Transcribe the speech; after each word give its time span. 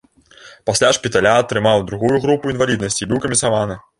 Пасля 0.69 0.89
шпіталя 0.97 1.33
атрымаў 1.41 1.85
другую 1.91 2.17
групу 2.25 2.53
інваліднасці 2.57 3.01
і 3.07 3.09
быў 3.15 3.23
камісаваны. 3.27 3.81